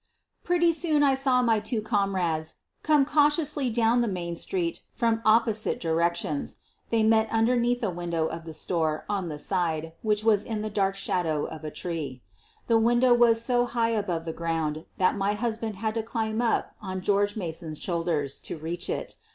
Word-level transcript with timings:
Pretty 0.43 0.71
soon 0.73 1.03
I 1.03 1.13
saw 1.13 1.43
my 1.43 1.59
two 1.59 1.79
comrades 1.79 2.55
come 2.81 3.05
cau 3.05 3.29
tiously 3.29 3.71
down 3.71 4.01
the 4.01 4.07
main 4.07 4.35
street 4.35 4.79
from 4.93 5.21
opposite 5.23 5.79
direc 5.79 6.15
tions. 6.15 6.55
They 6.89 7.03
met 7.03 7.29
underneath 7.29 7.83
a 7.83 7.91
window 7.91 8.25
of 8.25 8.45
the 8.45 8.53
store 8.53 9.05
on 9.07 9.29
the 9.29 9.37
side 9.37 9.93
which 10.01 10.23
was 10.23 10.43
in 10.43 10.63
the 10.63 10.71
dark 10.71 10.95
shadow 10.95 11.45
of 11.45 11.63
a 11.63 11.69
tree. 11.69 12.23
The 12.65 12.79
window 12.79 13.13
was 13.13 13.43
so 13.45 13.67
high 13.67 13.89
above 13.91 14.25
the 14.25 14.33
ground 14.33 14.85
that 14.97 15.15
my 15.15 15.33
husband 15.35 15.75
had 15.75 15.93
to 15.93 16.01
climb 16.01 16.41
up 16.41 16.73
on 16.81 17.01
George 17.01 17.35
Mason's 17.35 17.79
shoulders 17.79 18.39
to 18.39 18.57
reach 18.57 18.89
it. 18.89 19.17